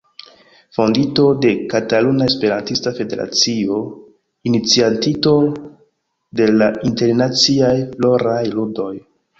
[0.75, 3.77] Fondinto de Kataluna Esperantista Federacio,
[4.53, 5.37] iniciatinto
[6.41, 8.95] de la Internaciaj Floraj Ludoj.